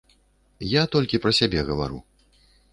Я 0.69 0.83
толькі 0.95 1.21
пра 1.27 1.31
сябе 1.43 1.59
гавару. 1.71 2.03